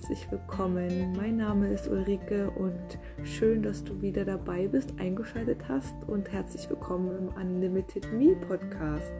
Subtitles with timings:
[0.00, 1.12] herzlich willkommen.
[1.14, 6.70] Mein Name ist Ulrike und schön, dass du wieder dabei bist, eingeschaltet hast und herzlich
[6.70, 9.12] willkommen im Unlimited Me Podcast.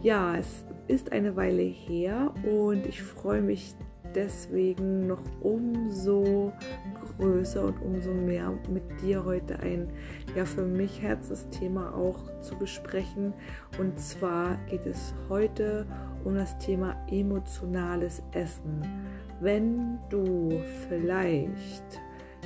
[0.00, 3.74] Ja, es ist eine Weile her und ich freue mich
[4.14, 6.52] deswegen noch umso
[7.18, 9.88] größer und umso mehr mit dir heute ein
[10.36, 13.34] ja für mich Herzensthema auch zu besprechen.
[13.80, 15.84] Und zwar geht es heute
[16.22, 18.82] um das Thema emotionales Essen.
[19.42, 20.52] Wenn du
[20.88, 22.00] vielleicht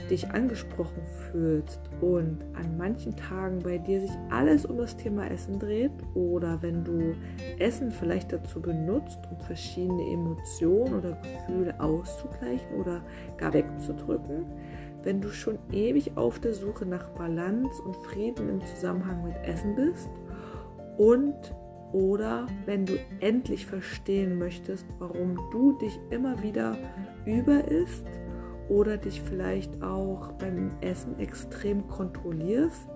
[0.08, 5.58] dich angesprochen fühlst und an manchen Tagen bei dir sich alles um das Thema Essen
[5.58, 7.14] dreht oder wenn du
[7.58, 13.02] Essen vielleicht dazu benutzt, um verschiedene Emotionen oder Gefühle auszugleichen oder
[13.36, 14.46] gar wegzudrücken,
[15.02, 19.74] wenn du schon ewig auf der Suche nach Balance und Frieden im Zusammenhang mit Essen
[19.74, 20.08] bist
[20.96, 21.34] und
[21.96, 26.76] oder wenn du endlich verstehen möchtest, warum du dich immer wieder
[27.24, 28.06] über isst
[28.68, 32.90] oder dich vielleicht auch beim Essen extrem kontrollierst,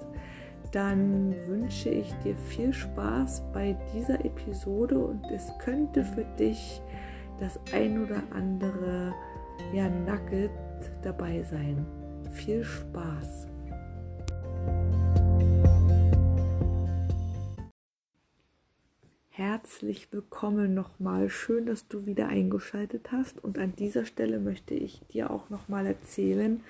[0.73, 6.83] dann wünsche ich dir viel Spaß bei dieser Episode und es könnte für dich
[7.41, 9.15] das ein oder andere
[9.73, 10.51] ja, Nugget
[11.01, 11.87] dabei sein.
[12.33, 13.47] Viel Spaß!
[19.81, 21.31] Herzlich willkommen nochmal.
[21.31, 23.43] Schön, dass du wieder eingeschaltet hast.
[23.43, 26.63] Und an dieser Stelle möchte ich dir auch nochmal erzählen,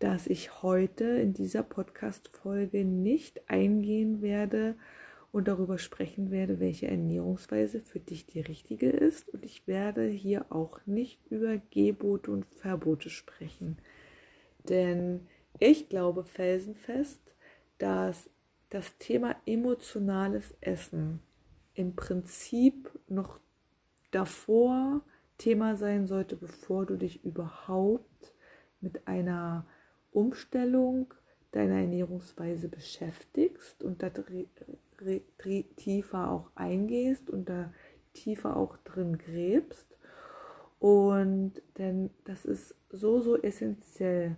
[0.00, 4.74] dass ich heute in dieser Podcast-Folge nicht eingehen werde
[5.30, 9.28] und darüber sprechen werde, welche Ernährungsweise für dich die richtige ist.
[9.28, 13.78] Und ich werde hier auch nicht über Gebote und Verbote sprechen.
[14.68, 15.28] Denn
[15.60, 17.20] ich glaube felsenfest,
[17.78, 18.28] dass
[18.68, 21.20] das Thema emotionales Essen
[21.74, 23.38] im Prinzip noch
[24.10, 25.00] davor
[25.38, 28.34] Thema sein sollte, bevor du dich überhaupt
[28.80, 29.66] mit einer
[30.12, 31.14] Umstellung
[31.52, 34.10] deiner Ernährungsweise beschäftigst und da
[35.76, 37.72] tiefer auch eingehst und da
[38.14, 39.86] tiefer auch drin gräbst.
[40.78, 44.36] Und denn das ist so, so essentiell.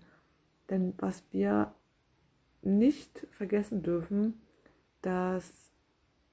[0.71, 1.75] Denn was wir
[2.63, 4.41] nicht vergessen dürfen,
[5.03, 5.71] dass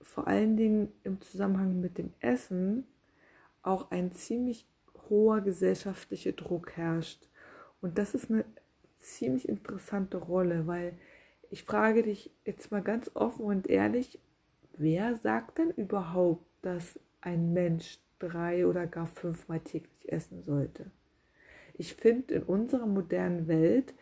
[0.03, 2.85] vor allen Dingen im Zusammenhang mit dem Essen
[3.62, 4.66] auch ein ziemlich
[5.09, 7.28] hoher gesellschaftlicher Druck herrscht.
[7.81, 8.45] Und das ist eine
[8.97, 10.97] ziemlich interessante Rolle, weil
[11.50, 14.19] ich frage dich jetzt mal ganz offen und ehrlich,
[14.78, 20.91] wer sagt denn überhaupt, dass ein Mensch drei oder gar fünfmal täglich essen sollte?
[21.73, 23.94] Ich finde in unserer modernen Welt,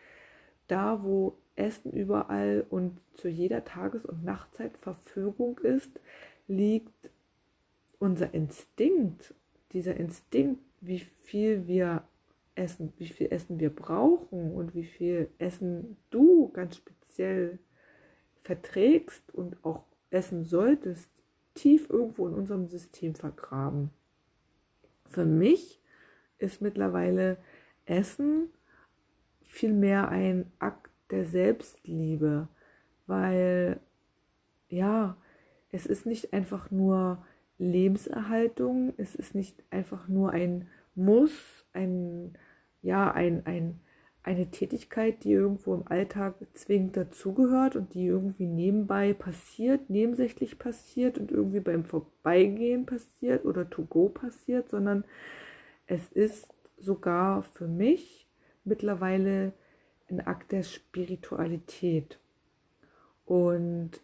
[0.68, 6.00] da wo Essen überall und zu jeder Tages- und Nachtzeit Verfügung ist,
[6.48, 7.10] liegt
[7.98, 9.34] unser Instinkt,
[9.72, 12.02] dieser Instinkt, wie viel wir
[12.54, 17.58] essen, wie viel Essen wir brauchen und wie viel Essen du ganz speziell
[18.40, 21.10] verträgst und auch essen solltest,
[21.54, 23.90] tief irgendwo in unserem System vergraben.
[25.08, 25.80] Für mich
[26.38, 27.36] ist mittlerweile
[27.84, 28.48] Essen
[29.42, 32.48] vielmehr ein Akt der Selbstliebe,
[33.06, 33.80] weil
[34.68, 35.16] ja,
[35.72, 37.24] es ist nicht einfach nur
[37.58, 42.36] Lebenserhaltung, es ist nicht einfach nur ein Muss, ein
[42.82, 43.80] ja, ein, ein,
[44.22, 51.18] eine Tätigkeit, die irgendwo im Alltag zwingend dazugehört und die irgendwie nebenbei passiert, nebensächlich passiert
[51.18, 55.04] und irgendwie beim Vorbeigehen passiert oder to go passiert, sondern
[55.86, 56.48] es ist
[56.78, 58.28] sogar für mich
[58.64, 59.52] mittlerweile
[60.10, 62.18] ein Akt der Spiritualität.
[63.24, 64.00] Und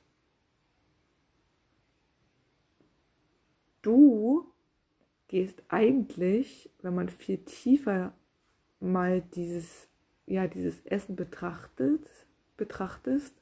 [3.83, 4.47] du
[5.29, 8.15] gehst eigentlich, wenn man viel tiefer
[8.81, 9.89] mal dieses,
[10.27, 12.09] ja, dieses Essen betrachtet,
[12.57, 13.35] betrachtest,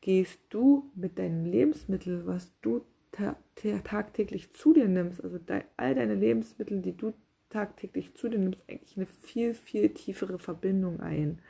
[0.00, 3.36] gehst du mit deinen Lebensmitteln, was du ta
[3.84, 7.12] tagtäglich zu dir nimmst, also de all deine Lebensmittel, die du
[7.50, 11.40] tagtäglich zu dir nimmst, eigentlich eine viel, viel tiefere Verbindung ein.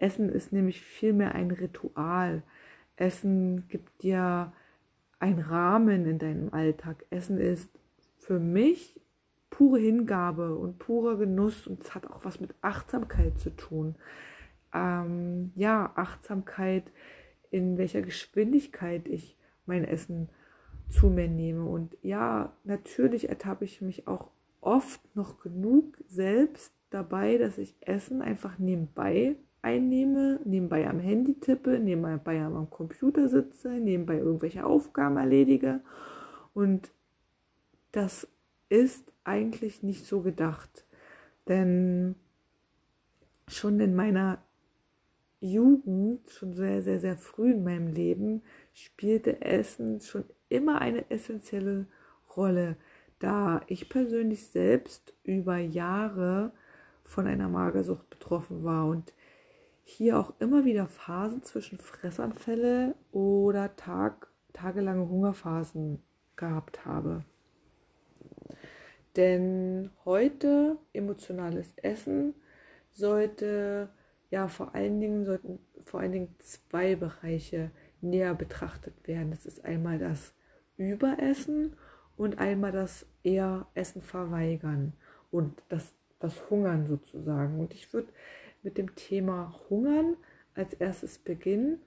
[0.00, 2.42] Essen ist nämlich vielmehr ein Ritual.
[2.96, 4.52] Essen gibt dir
[5.18, 7.04] einen Rahmen in deinem Alltag.
[7.10, 7.68] Essen ist
[8.18, 8.98] für mich
[9.50, 13.96] pure Hingabe und purer Genuss und es hat auch was mit Achtsamkeit zu tun.
[14.72, 16.84] Ähm, ja, Achtsamkeit,
[17.50, 19.36] in welcher Geschwindigkeit ich
[19.66, 20.30] mein Essen
[20.88, 21.64] zu mir nehme.
[21.64, 24.30] Und ja, natürlich ertappe ich mich auch
[24.62, 31.78] oft noch genug selbst dabei, dass ich Essen einfach nebenbei einnehme, nebenbei am Handy tippe,
[31.78, 35.80] nebenbei am Computer sitze, nebenbei irgendwelche Aufgaben erledige.
[36.54, 36.90] Und
[37.92, 38.28] das
[38.68, 40.86] ist eigentlich nicht so gedacht.
[41.48, 42.14] Denn
[43.48, 44.38] schon in meiner
[45.40, 48.42] Jugend, schon sehr, sehr, sehr früh in meinem Leben,
[48.72, 51.86] spielte Essen schon immer eine essentielle
[52.36, 52.76] Rolle,
[53.18, 56.52] da ich persönlich selbst über Jahre
[57.04, 59.12] von einer Magersucht betroffen war und
[59.84, 66.02] hier auch immer wieder Phasen zwischen Fressanfälle oder Tag, tagelange Hungerphasen
[66.36, 67.24] gehabt habe.
[69.16, 72.34] Denn heute emotionales Essen
[72.92, 73.88] sollte
[74.30, 79.30] ja vor allen Dingen sollten vor allen Dingen zwei Bereiche näher betrachtet werden.
[79.30, 80.34] Das ist einmal das
[80.76, 81.76] Überessen
[82.16, 84.92] und einmal das eher Essen verweigern
[85.30, 87.58] und das, das Hungern sozusagen.
[87.58, 88.12] Und ich würde
[88.62, 90.16] mit dem Thema Hungern
[90.54, 91.80] als erstes beginnen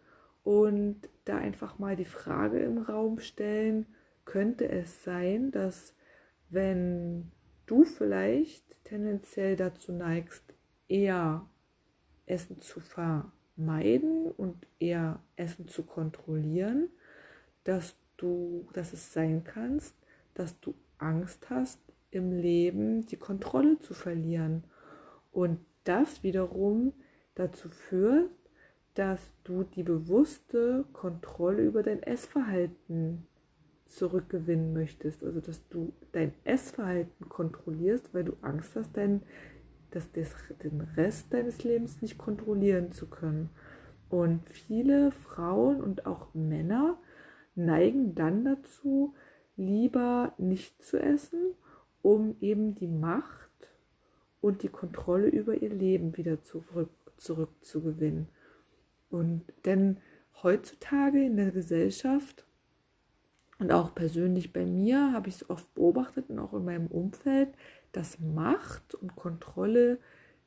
[0.44, 3.86] und da einfach mal die Frage im Raum stellen,
[4.26, 5.94] könnte es sein, dass
[6.50, 7.32] wenn
[7.66, 10.44] du vielleicht tendenziell dazu neigst,
[10.88, 11.48] eher
[12.26, 16.90] Essen zu vermeiden und eher Essen zu kontrollieren,
[17.64, 19.96] dass du, dass es sein kannst,
[20.34, 21.80] dass du Angst hast,
[22.12, 24.64] im Leben die Kontrolle zu verlieren.
[25.32, 26.94] Und das wiederum
[27.36, 28.30] dazu führt,
[28.94, 33.26] dass du die bewusste Kontrolle über dein Essverhalten
[33.86, 35.24] zurückgewinnen möchtest.
[35.24, 39.22] Also dass du dein Essverhalten kontrollierst, weil du Angst hast, dein,
[39.92, 40.34] dass das,
[40.64, 43.50] den Rest deines Lebens nicht kontrollieren zu können.
[44.10, 47.00] Und viele Frauen und auch Männer
[47.56, 49.16] neigen dann dazu,
[49.56, 51.56] lieber nicht zu essen,
[52.02, 53.43] um eben die Macht
[54.44, 58.28] und die Kontrolle über ihr Leben wieder zurück, zurückzugewinnen.
[59.10, 60.02] Und denn
[60.44, 62.46] heutzutage in der Gesellschaft
[63.58, 67.50] und auch persönlich bei mir habe ich es oft beobachtet und auch in meinem Umfeld,
[67.94, 70.00] dass Macht und Kontrolle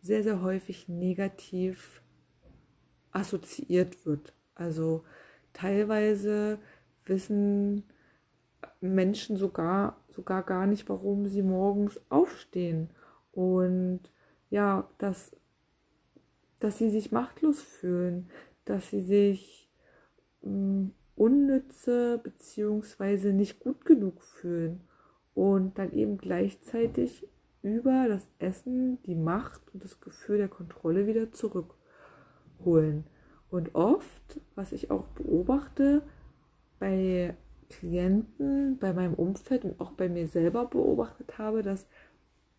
[0.03, 2.03] sehr, sehr häufig negativ
[3.13, 4.35] assoziiert wird.
[4.55, 5.05] Also
[5.55, 6.59] teilweise
[7.07, 7.85] wissen
[8.83, 12.91] Menschen sogar, sogar gar nicht, warum sie morgens aufstehen.
[13.37, 14.01] Und
[14.49, 15.31] ja, dass,
[16.59, 18.31] dass sie sich machtlos fühlen,
[18.65, 19.69] dass sie sich
[20.41, 23.33] mh, hm, unnütze bzw.
[23.33, 24.81] nicht gut genug fühlen
[25.35, 27.29] und dann eben gleichzeitig
[27.63, 33.05] über das Essen die Macht und das Gefühl der Kontrolle wieder zurückholen.
[33.51, 36.01] Und oft, was ich auch beobachte
[36.79, 37.37] bei
[37.69, 41.87] Klienten, bei meinem Umfeld und auch bei mir selber beobachtet habe, dass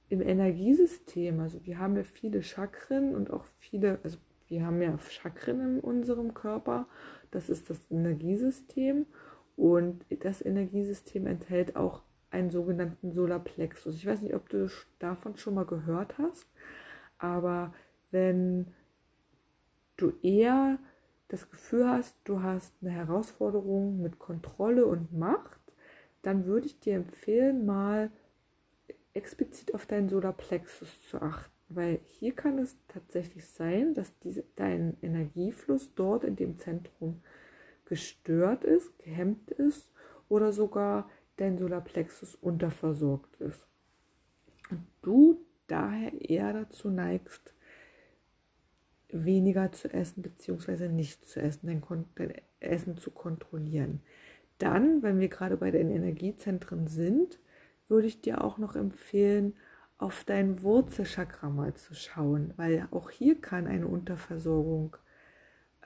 [0.09, 4.18] im Energiesystem, also wir haben ja viele Chakren und auch viele, also
[4.48, 6.88] wir haben ja Chakren in unserem Körper
[7.31, 9.06] das ist das Energiesystem
[9.56, 13.95] und das Energiesystem enthält auch einen sogenannten Solarplexus.
[13.95, 14.69] Ich weiß nicht, ob du
[15.00, 16.48] davon schon mal gehört hast,
[17.18, 17.74] aber
[18.12, 18.68] wenn
[19.98, 20.77] du eher
[21.30, 25.60] das Gefühl hast, du hast eine Herausforderung mit Kontrolle und Macht,
[26.21, 28.12] dann würde ich dir empfehlen, mal
[29.17, 31.51] explizit auf deinen Solarplexus zu achten.
[31.69, 37.21] Weil hier kann es tatsächlich sein, dass diese, dein Energiefluss dort in dem Zentrum
[37.85, 39.91] gestört ist, gehemmt ist
[40.29, 43.65] oder sogar dein Solarplexus unterversorgt ist.
[44.69, 47.53] Und du daher eher dazu neigst,
[49.09, 50.89] weniger zu essen bzw.
[50.89, 51.83] nicht zu essen, dein,
[52.15, 54.01] dein Essen zu kontrollieren.
[54.57, 57.39] Dann, wenn wir gerade bei den Energiezentren sind,
[57.89, 59.56] würde ich dir auch noch empfehlen,
[59.98, 64.96] auf dein Wurzelchakra mal zu schauen, weil auch hier kann eine Unterversorgung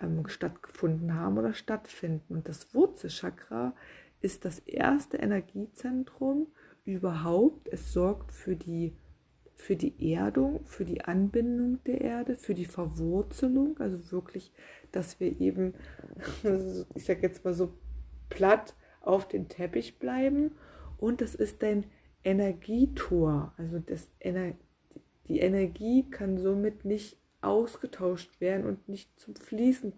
[0.02, 2.36] ähm, stattgefunden haben oder stattfinden.
[2.36, 3.74] Und das Wurzelchakra
[4.20, 6.48] ist das erste Energiezentrum
[6.86, 7.70] überhaupt.
[7.70, 8.94] Es sorgt für die,
[9.56, 14.52] für die Erdung, für die Anbindung der Erde, für die Verwurzelung, also wirklich,
[14.92, 15.74] dass wir eben,
[16.96, 17.74] ich sage jetzt mal so
[18.30, 20.52] platt auf den Teppich bleiben.
[21.02, 21.84] Und das ist dein
[22.24, 23.54] Energietor.
[23.58, 24.54] Also das Ener
[25.28, 29.94] die Energie kann somit nicht ausgetauscht werden und nicht zum Fließen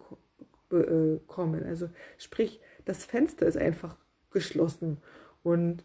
[0.71, 1.63] äh, kommen.
[1.63, 3.97] Also sprich, das Fenster ist einfach
[4.31, 4.97] geschlossen.
[5.41, 5.83] Und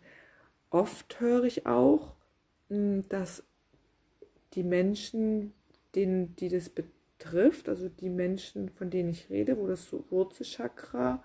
[0.70, 2.14] oft höre ich auch,
[2.68, 3.42] hm, dass
[4.52, 5.54] die Menschen,
[5.94, 11.24] denen, die das betrifft, also die Menschen, von denen ich rede, wo das Wurzelchakra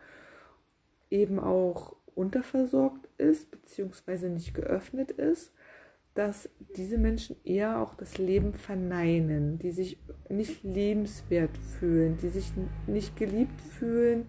[1.09, 5.51] eben auch unterversorgt ist, beziehungsweise nicht geöffnet ist,
[6.13, 9.97] dass diese Menschen eher auch das Leben verneinen, die sich
[10.29, 12.51] nicht lebenswert fühlen, die sich
[12.85, 14.27] nicht geliebt fühlen,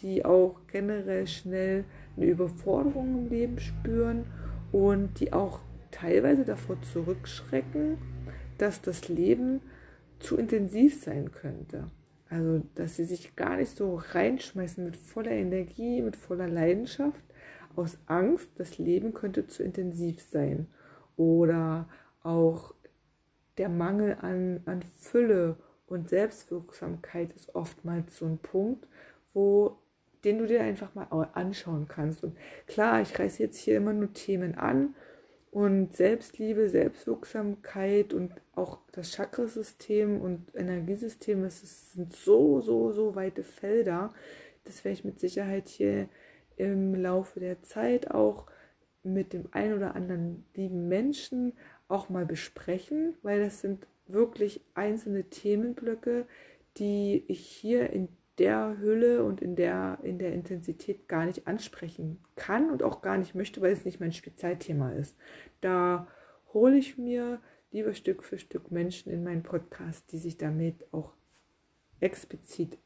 [0.00, 1.84] die auch generell schnell
[2.16, 4.26] eine Überforderung im Leben spüren
[4.70, 5.60] und die auch
[5.90, 7.98] teilweise davor zurückschrecken,
[8.58, 9.60] dass das Leben
[10.20, 11.90] zu intensiv sein könnte.
[12.34, 17.22] Also, dass sie sich gar nicht so reinschmeißen mit voller Energie, mit voller Leidenschaft,
[17.76, 20.66] aus Angst, das Leben könnte zu intensiv sein.
[21.16, 21.88] Oder
[22.24, 22.74] auch
[23.56, 28.88] der Mangel an, an Fülle und Selbstwirksamkeit ist oftmals so ein Punkt,
[29.32, 29.78] wo
[30.24, 32.24] den du dir einfach mal anschauen kannst.
[32.24, 32.36] Und
[32.66, 34.96] klar, ich reiße jetzt hier immer nur Themen an
[35.54, 43.44] und Selbstliebe, Selbstwirksamkeit und auch das Chakrasystem und Energiesystem, das sind so, so, so weite
[43.44, 44.12] Felder.
[44.64, 46.08] Das werde ich mit Sicherheit hier
[46.56, 48.46] im Laufe der Zeit auch
[49.04, 51.52] mit dem einen oder anderen lieben Menschen
[51.86, 56.26] auch mal besprechen, weil das sind wirklich einzelne Themenblöcke,
[56.78, 62.18] die ich hier in der Hülle und in der, in der Intensität gar nicht ansprechen
[62.36, 65.16] kann und auch gar nicht möchte, weil es nicht mein Spezialthema ist.
[65.60, 66.08] Da
[66.52, 71.12] hole ich mir lieber Stück für Stück Menschen in meinen Podcast, die sich damit auch
[72.00, 72.78] explizit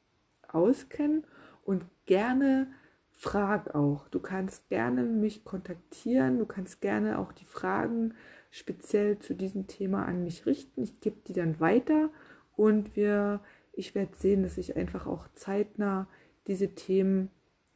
[0.49, 1.25] auskennen
[1.65, 2.69] und gerne
[3.11, 4.09] frag auch.
[4.09, 8.15] Du kannst gerne mich kontaktieren, du kannst gerne auch die Fragen
[8.51, 10.83] speziell zu diesem Thema an mich richten.
[10.83, 12.11] Ich gebe die dann weiter
[12.57, 13.41] und wir,
[13.79, 16.09] ich werde sehen, dass ich einfach auch zeitnah
[16.47, 17.31] diese Themen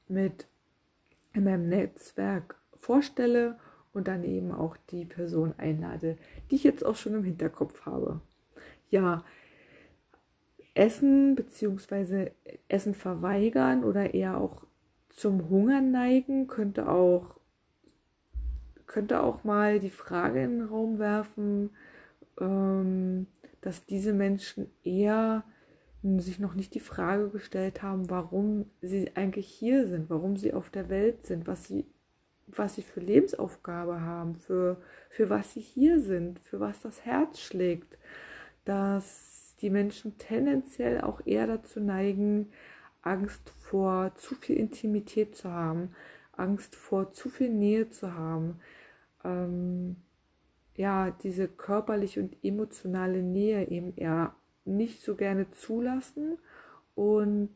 [0.09, 0.47] mit
[1.33, 3.59] in meinem Netzwerk vorstelle
[3.93, 6.17] und dann eben auch die Person einlade,
[6.51, 8.21] die ich jetzt auch schon im Hinterkopf habe.
[8.91, 9.25] Ja,
[10.75, 12.31] Essen bzw.
[12.69, 14.65] Essen verweigern oder eher auch
[15.11, 17.37] zum Hunger neigen könnte auch
[18.87, 21.71] könnte auch mal die Frage in den Raum werfen,
[22.39, 23.27] ähm,
[23.63, 25.45] dass diese Menschen eher
[26.03, 30.69] sich noch nicht die Frage gestellt haben, warum sie eigentlich hier sind, warum sie auf
[30.71, 31.87] der Welt sind, was sie,
[32.49, 34.79] was sie für Lebensaufgabe haben, für,
[35.11, 37.97] für was sie hier sind, für was das Herz schlägt,
[38.65, 42.51] dass die Menschen tendenziell auch eher dazu neigen,
[43.03, 45.95] Angst vor zu viel Intimität zu haben,
[46.33, 48.61] Angst vor zu viel Nähe zu haben,
[49.25, 49.97] ähm,
[50.77, 56.39] ja, diese körperliche und emotionale Nähe eben eher nicht so gerne zulassen
[56.95, 57.51] und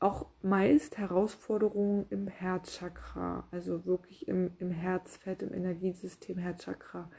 [0.00, 7.10] auch meist Herausforderungen im Herzchakra, also wirklich im, im Herzfeld, im Energiesystem Herzchakra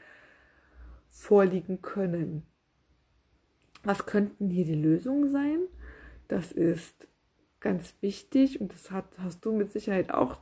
[1.08, 2.44] vorliegen können.
[3.82, 5.60] Was könnten hier die Lösungen sein?
[6.28, 7.08] Das ist
[7.60, 10.38] ganz wichtig und das hat, hast du mit Sicherheit auch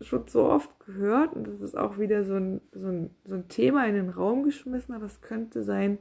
[0.00, 3.48] schon so oft gehört und das ist auch wieder so ein, so, ein, so ein
[3.48, 5.98] Thema in den Raum geschmissen, aber es könnte sein,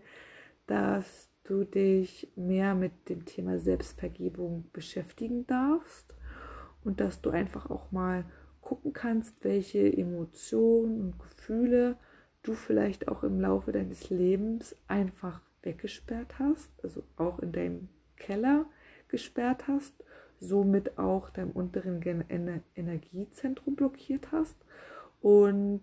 [0.68, 6.16] dass du dich mehr mit dem Thema Selbstvergebung beschäftigen darfst
[6.84, 8.26] und dass du einfach auch mal
[8.62, 11.98] gucken kannst, welche Emotionen und Gefühle
[12.44, 18.66] du vielleicht auch im Laufe deines Lebens einfach weggesperrt hast, also auch in deinem Keller
[19.10, 19.94] gesperrt hast
[20.44, 22.02] somit auch dein unteren
[22.76, 24.58] Energiezentrum blockiert hast.
[25.22, 25.82] Und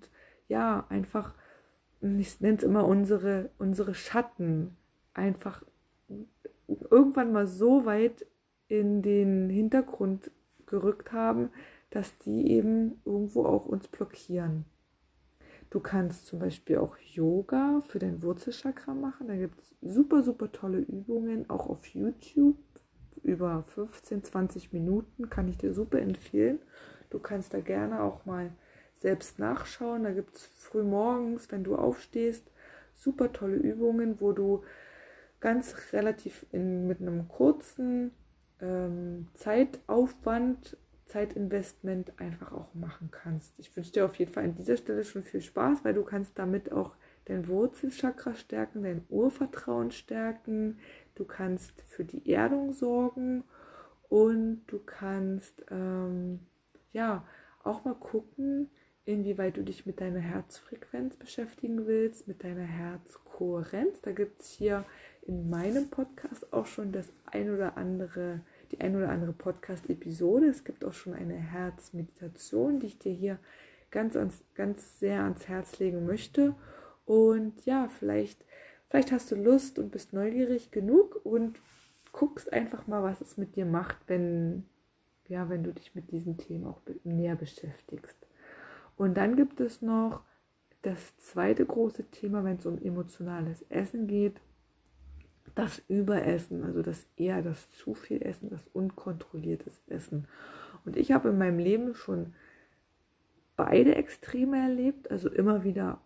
[0.48, 1.34] ja, einfach,
[2.00, 4.76] ich nenne es immer unsere, unsere Schatten,
[5.14, 5.62] einfach
[6.90, 8.26] irgendwann mal so weit
[8.68, 10.30] in den Hintergrund
[10.66, 11.50] gerückt haben,
[11.90, 14.64] dass die eben irgendwo auch uns blockieren.
[15.70, 19.28] Du kannst zum Beispiel auch Yoga für dein Wurzelchakra machen.
[19.28, 22.56] Da gibt es super, super tolle Übungen, auch auf YouTube
[23.22, 26.58] über 15, 20 Minuten, kann ich dir super empfehlen.
[27.10, 28.50] Du kannst da gerne auch mal
[29.00, 30.04] selbst nachschauen.
[30.04, 32.50] Da gibt es früh morgens, wenn du aufstehst,
[32.94, 34.62] super tolle Übungen, wo du
[35.40, 38.12] ganz relativ in, mit einem kurzen
[38.60, 40.76] ähm, Zeitaufwand,
[41.06, 43.58] Zeitinvestment einfach auch machen kannst.
[43.58, 46.38] Ich wünsche dir auf jeden Fall an dieser Stelle schon viel Spaß, weil du kannst
[46.38, 50.78] damit auch dein Wurzelchakra stärken, dein Urvertrauen stärken,
[51.14, 53.44] du kannst für die Erdung sorgen
[54.08, 56.40] und du kannst ähm,
[56.92, 57.24] ja
[57.64, 58.70] auch mal gucken,
[59.10, 64.00] inwieweit du dich mit deiner Herzfrequenz beschäftigen willst, mit deiner Herzkohärenz.
[64.02, 64.84] Da gibt es hier
[65.26, 68.40] in meinem Podcast auch schon das ein oder andere,
[68.72, 70.46] die ein oder andere Podcast-Episode.
[70.46, 73.38] Es gibt auch schon eine Herzmeditation, die ich dir hier
[73.90, 76.54] ganz, ans, ganz sehr ans Herz legen möchte.
[77.06, 78.44] Und ja, vielleicht
[78.90, 81.60] Vielleicht hast du Lust und bist neugierig genug und
[82.10, 84.66] guckst einfach mal, was es mit dir macht, wenn,
[85.28, 88.16] ja, wenn du dich mit diesen Themen auch näher beschäftigst.
[88.96, 90.22] Und dann gibt es noch
[90.82, 94.40] das zweite große Thema, wenn es um emotionales Essen geht,
[95.54, 100.26] das Überessen, also das eher das zu viel Essen, das unkontrolliertes Essen.
[100.84, 102.34] Und ich habe in meinem Leben schon
[103.56, 106.00] beide Extreme erlebt, also immer wieder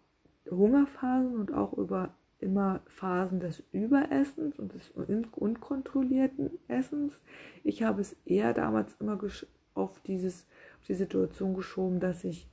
[0.51, 7.15] Hungerphasen und auch über immer Phasen des Überessens und des unkontrollierten Essens.
[7.63, 9.19] Ich habe es eher damals immer
[9.75, 10.47] auf, dieses,
[10.81, 12.49] auf die Situation geschoben, dass ich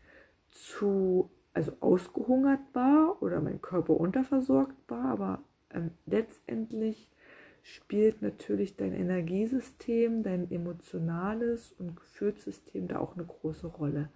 [0.51, 5.43] zu, also ausgehungert war oder mein Körper unterversorgt war, aber
[5.73, 7.09] ähm, letztendlich
[7.63, 14.09] spielt natürlich dein Energiesystem, dein emotionales und Gefühlssystem da auch eine große Rolle.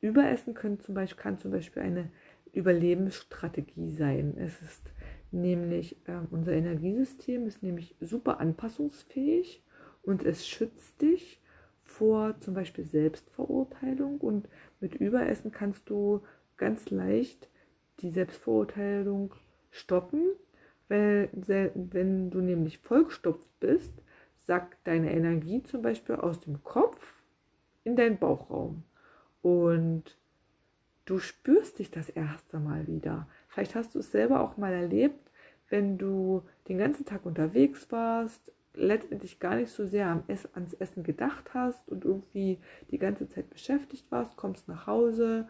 [0.00, 2.10] Überessen können zum Beispiel, kann zum Beispiel eine
[2.52, 4.34] Überlebensstrategie sein.
[4.38, 4.92] Es ist
[5.30, 9.62] nämlich, äh, unser Energiesystem ist nämlich super anpassungsfähig
[10.02, 11.40] und es schützt dich
[11.82, 14.48] vor zum Beispiel Selbstverurteilung und
[14.80, 16.22] mit Überessen kannst du
[16.56, 17.48] ganz leicht
[18.00, 19.34] die Selbstverurteilung
[19.70, 20.30] stoppen,
[20.88, 23.92] weil wenn du nämlich vollgestopft bist,
[24.38, 27.14] sackt deine Energie zum Beispiel aus dem Kopf
[27.84, 28.82] in deinen Bauchraum
[29.42, 30.18] und
[31.04, 33.28] du spürst dich das erste Mal wieder.
[33.48, 35.30] Vielleicht hast du es selber auch mal erlebt,
[35.68, 40.22] wenn du den ganzen Tag unterwegs warst, letztendlich gar nicht so sehr
[40.54, 42.58] ans Essen gedacht hast und irgendwie
[42.90, 45.48] die ganze Zeit beschäftigt warst, kommst nach Hause,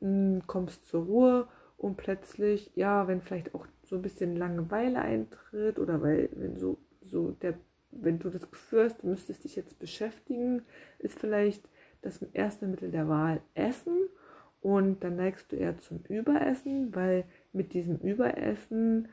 [0.00, 5.78] hm, kommst zur Ruhe und plötzlich, ja, wenn vielleicht auch so ein bisschen Langeweile eintritt
[5.78, 7.54] oder weil, wenn so, so der,
[7.90, 10.62] wenn du das Gefühl hast, du müsstest dich jetzt beschäftigen,
[10.98, 11.68] ist vielleicht
[12.02, 14.08] das erste Mittel der Wahl Essen
[14.60, 19.08] und dann neigst du eher zum Überessen, weil mit diesem Überessen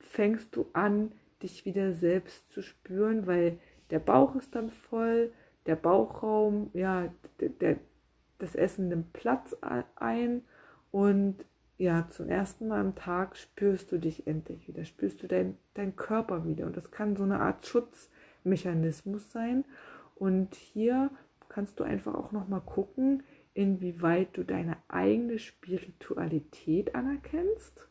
[0.00, 1.12] fängst du an,
[1.42, 3.58] dich wieder selbst zu spüren, weil
[3.90, 5.32] der Bauch ist dann voll,
[5.66, 7.76] der Bauchraum, ja, der, der,
[8.38, 9.56] das Essen nimmt Platz
[9.96, 10.42] ein
[10.90, 11.44] und
[11.78, 15.94] ja, zum ersten Mal am Tag spürst du dich endlich wieder, spürst du deinen dein
[15.94, 19.64] Körper wieder und das kann so eine Art Schutzmechanismus sein
[20.14, 21.10] und hier
[21.48, 27.88] kannst du einfach auch noch mal gucken, inwieweit du deine eigene Spiritualität anerkennst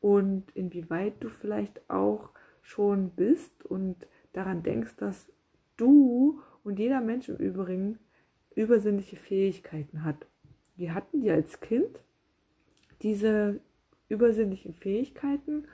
[0.00, 2.30] und inwieweit du vielleicht auch
[2.64, 3.96] schon bist und
[4.32, 5.28] daran denkst, dass
[5.76, 7.98] du und jeder Mensch im Übrigen
[8.56, 10.26] übersinnliche Fähigkeiten hat.
[10.76, 12.00] Wir hatten die als Kind,
[13.02, 13.60] diese
[14.08, 15.66] übersinnlichen Fähigkeiten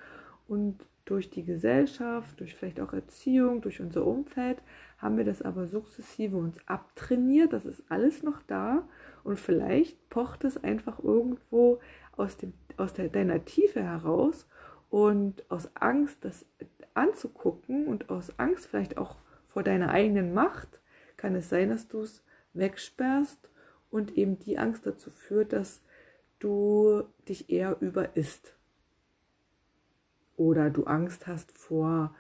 [0.48, 4.59] und durch die Gesellschaft, durch vielleicht auch Erziehung, durch unser Umfeld
[4.98, 7.53] haben wir das aber sukzessive uns abtrainiert.
[7.53, 8.87] Das ist alles noch da
[9.24, 11.81] und vielleicht pocht es einfach irgendwo
[12.12, 14.46] aus, dem, aus der, deiner Tiefe heraus
[14.90, 16.44] und aus Angst, das
[16.94, 19.16] anzugucken und aus Angst vielleicht auch
[19.48, 20.81] vor deiner eigenen Macht,
[21.16, 22.22] kann es sein, dass du es
[22.53, 23.48] wegsperrst
[23.90, 25.81] und eben die Angst dazu führt, dass
[26.38, 28.55] du dich eher über isst.
[30.37, 32.14] Oder du Angst hast vor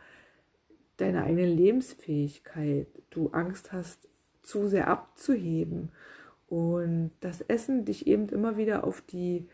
[0.98, 4.08] deiner eigenen Lebensfähigkeit, du Angst hast,
[4.42, 5.90] zu sehr abzuheben
[6.48, 9.48] und das Essen dich eben immer wieder auf die,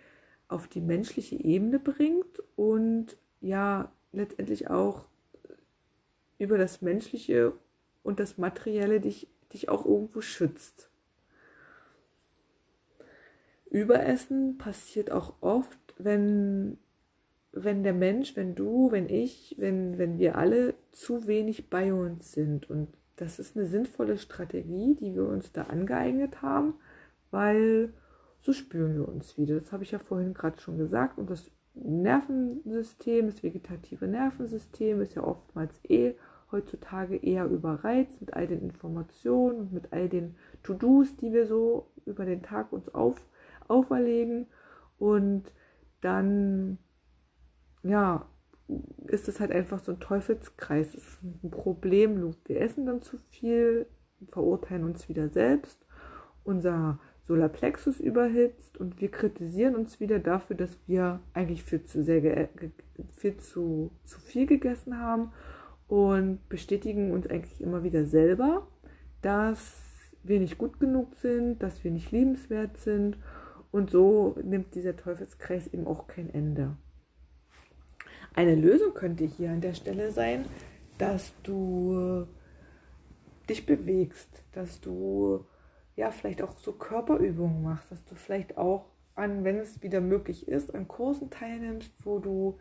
[0.49, 5.07] auf die menschliche Ebene bringt und ja, letztendlich auch
[6.39, 7.53] über das Menschliche
[8.03, 10.91] und das Materielle dich, dich auch irgendwo schützt.
[13.71, 16.79] Überessen passiert auch oft, wenn,
[17.53, 22.33] wenn der Mensch, wenn du, wenn ich, wenn, wenn wir alle zu wenig bei uns
[22.33, 22.71] sind.
[22.71, 26.75] Und das ist eine sinnvolle Strategie, die wir uns da angeeignet haben,
[27.31, 27.93] weil
[28.47, 29.59] so spüren wir uns wieder.
[29.59, 31.19] Das habe ich ja vorhin gerade schon gesagt.
[31.19, 36.15] Und das Nervensystem, das vegetative Nervensystem ist ja oftmals eh
[36.53, 41.91] heutzutage eher überreizt mit all den Informationen und mit all den To-Dos, die wir so
[42.05, 43.17] über den Tag uns auf,
[43.67, 44.47] auferlegen.
[44.97, 45.53] Und
[46.01, 46.79] dann,
[47.83, 48.29] ja,
[49.09, 50.95] ist es halt einfach so ein Teufelskreis.
[50.95, 52.37] Es ist ein Problemloop.
[52.45, 53.87] Wir essen dann zu viel,
[54.31, 55.85] verurteilen uns wieder selbst.
[56.45, 62.49] Unser Solarplexus überhitzt und wir kritisieren uns wieder dafür, dass wir eigentlich viel zu, sehr
[63.13, 65.33] viel zu, zu viel gegessen haben
[65.89, 68.69] und bestätigen uns eigentlich immer wieder selber,
[69.23, 69.75] dass
[70.23, 73.19] wir nicht gut genug sind, dass wir nicht liebenswert sind
[73.73, 76.77] und so nimmt dieser Teufelskreis eben auch kein Ende.
[78.35, 80.45] Eine Lösung könnte hier an der Stelle sein,
[80.99, 82.27] dass du
[83.49, 85.45] dich bewegst, dass du
[85.97, 90.47] ja vielleicht auch so Körperübungen machst, dass du vielleicht auch an, wenn es wieder möglich
[90.47, 92.59] ist, an Kursen teilnimmst, wo du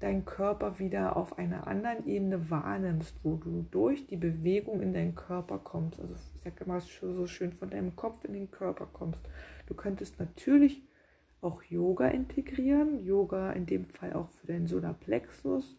[0.00, 5.14] deinen Körper wieder auf einer anderen Ebene wahrnimmst, wo du durch die Bewegung in deinen
[5.14, 6.00] Körper kommst.
[6.00, 9.20] Also ich sage immer so schön von deinem Kopf in den Körper kommst.
[9.66, 10.82] Du könntest natürlich
[11.40, 13.04] auch Yoga integrieren.
[13.04, 15.76] Yoga in dem Fall auch für deinen Solarplexus,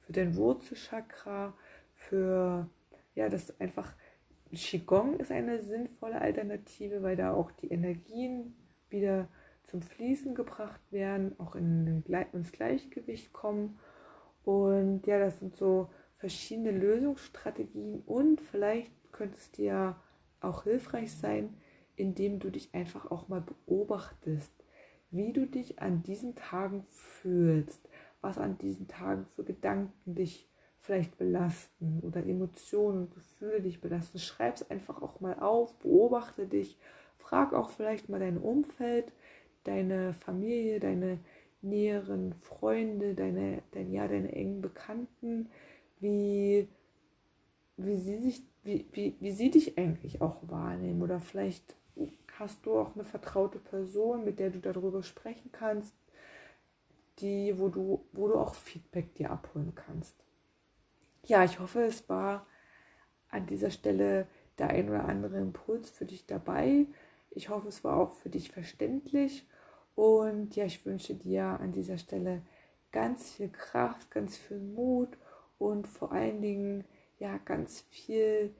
[0.00, 1.52] für dein Wurzelchakra,
[1.94, 2.68] für
[3.14, 3.94] ja, das einfach
[4.52, 8.54] Qigong ist eine sinnvolle Alternative, weil da auch die Energien
[8.88, 9.28] wieder
[9.64, 13.78] zum Fließen gebracht werden, auch in, ins Gleichgewicht kommen.
[14.44, 19.96] Und ja, das sind so verschiedene Lösungsstrategien und vielleicht könnte es dir
[20.40, 21.56] auch hilfreich sein,
[21.96, 24.52] indem du dich einfach auch mal beobachtest,
[25.10, 27.88] wie du dich an diesen Tagen fühlst,
[28.20, 30.48] was an diesen Tagen für Gedanken dich
[30.86, 34.18] vielleicht belasten oder Emotionen und Gefühle dich belasten.
[34.18, 36.78] Schreib es einfach auch mal auf, beobachte dich,
[37.18, 39.12] frag auch vielleicht mal dein Umfeld,
[39.64, 41.18] deine Familie, deine
[41.60, 45.50] näheren Freunde, deine, dein, ja, deine engen Bekannten,
[45.98, 46.68] wie,
[47.76, 51.02] wie, sie sich, wie, wie, wie sie dich eigentlich auch wahrnehmen.
[51.02, 51.74] Oder vielleicht
[52.38, 55.94] hast du auch eine vertraute Person, mit der du darüber sprechen kannst,
[57.18, 60.25] die, wo du, wo du auch Feedback dir abholen kannst.
[61.26, 62.46] Ja, ich hoffe, es war
[63.30, 66.86] an dieser Stelle der ein oder andere Impuls für dich dabei.
[67.30, 69.44] Ich hoffe, es war auch für dich verständlich.
[69.96, 72.42] Und ja, ich wünsche dir an dieser Stelle
[72.92, 75.18] ganz viel Kraft, ganz viel Mut
[75.58, 76.84] und vor allen Dingen
[77.18, 78.54] ja ganz viel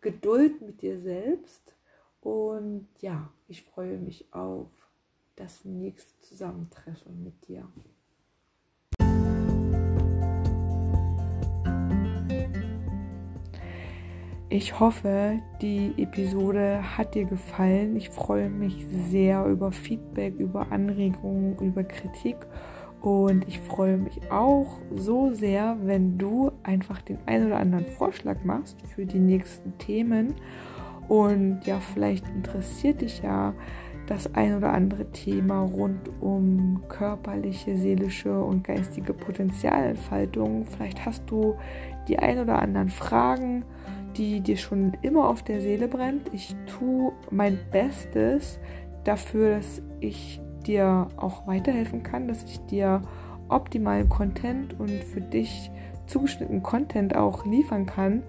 [0.00, 1.76] Geduld mit dir selbst.
[2.20, 4.70] Und ja, ich freue mich auf
[5.36, 7.70] das nächste Zusammentreffen mit dir.
[14.50, 17.96] Ich hoffe, die Episode hat dir gefallen.
[17.96, 22.36] Ich freue mich sehr über Feedback, über Anregungen, über Kritik.
[23.02, 28.42] Und ich freue mich auch so sehr, wenn du einfach den einen oder anderen Vorschlag
[28.42, 30.34] machst für die nächsten Themen.
[31.08, 33.52] Und ja, vielleicht interessiert dich ja
[34.06, 40.64] das ein oder andere Thema rund um körperliche, seelische und geistige Potenzialentfaltung.
[40.64, 41.54] Vielleicht hast du
[42.08, 43.64] die ein oder anderen Fragen
[44.16, 46.32] die dir schon immer auf der Seele brennt.
[46.32, 48.58] Ich tue mein Bestes
[49.04, 53.02] dafür, dass ich dir auch weiterhelfen kann, dass ich dir
[53.48, 55.70] optimalen Content und für dich
[56.06, 58.22] zugeschnittenen Content auch liefern kann.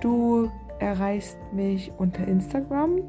[0.00, 3.02] Du erreichst mich unter Instagram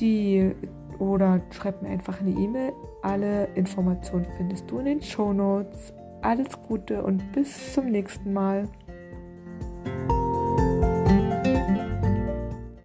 [0.00, 0.54] die,
[0.98, 2.72] oder schreib mir einfach eine E-Mail.
[3.02, 5.92] Alle Informationen findest du in den Show Notes.
[6.22, 8.68] Alles Gute und bis zum nächsten Mal.